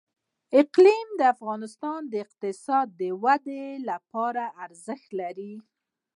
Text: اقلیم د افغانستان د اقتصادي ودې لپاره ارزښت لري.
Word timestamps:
اقلیم 0.61 1.07
د 1.19 1.21
افغانستان 1.35 1.99
د 2.11 2.13
اقتصادي 2.25 3.09
ودې 3.23 3.65
لپاره 3.89 4.43
ارزښت 4.65 5.09
لري. 5.21 5.53